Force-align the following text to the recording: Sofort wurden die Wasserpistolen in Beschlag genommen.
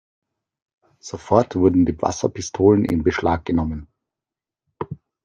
Sofort 0.99 1.55
wurden 1.55 1.85
die 1.85 2.01
Wasserpistolen 2.01 2.85
in 2.85 3.03
Beschlag 3.03 3.45
genommen. 3.45 3.87